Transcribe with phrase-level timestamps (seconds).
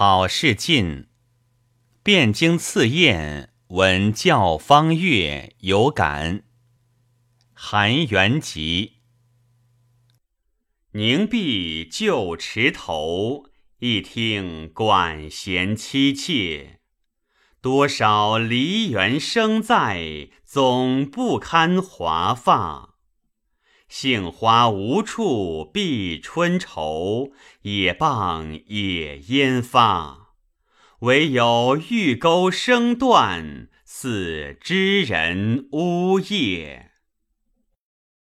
[0.00, 1.08] 好事尽，
[2.04, 6.44] 汴京赐宴，闻教方乐，有感。
[7.52, 8.98] 韩元吉。
[10.92, 13.46] 凝碧旧池头，
[13.80, 16.78] 一听管弦凄切。
[17.60, 22.97] 多少梨园声在，总不堪华发。
[23.88, 27.32] 杏花无处避春愁，
[27.62, 30.34] 野傍野烟发。
[31.00, 36.90] 唯有玉钩声断，似知人呜咽。